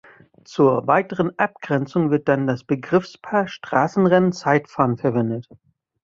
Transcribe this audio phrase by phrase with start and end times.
[0.45, 5.47] Zur weiteren Abgrenzung wird dann das Begriffspaar Straßenrennen-Zeitfahren verwendet.